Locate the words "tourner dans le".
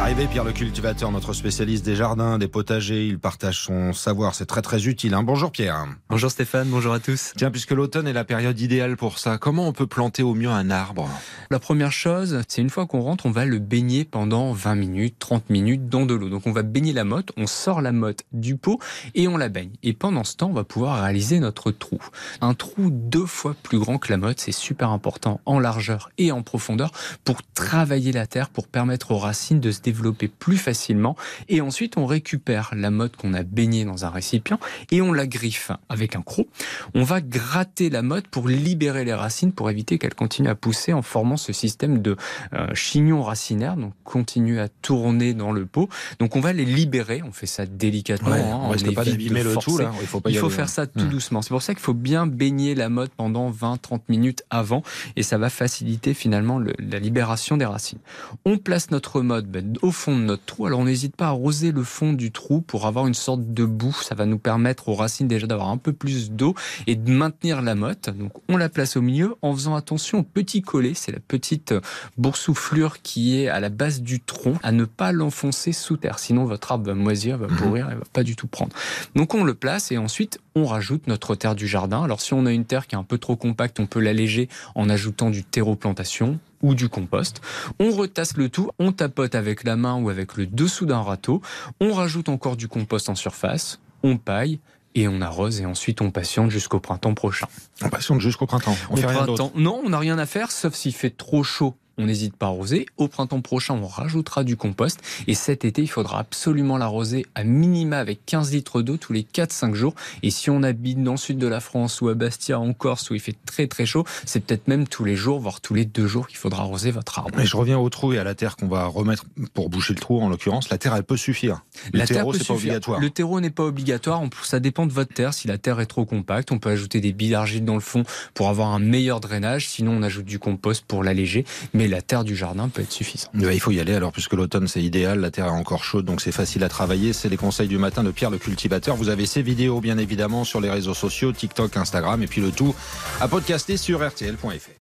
44.68-45.66